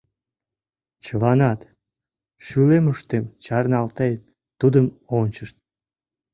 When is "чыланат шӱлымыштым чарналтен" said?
1.05-4.15